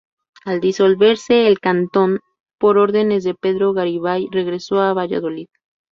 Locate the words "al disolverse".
0.45-1.45